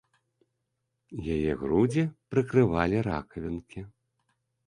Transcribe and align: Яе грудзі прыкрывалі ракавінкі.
Яе 1.35 1.51
грудзі 1.65 2.03
прыкрывалі 2.35 2.97
ракавінкі. 3.09 3.81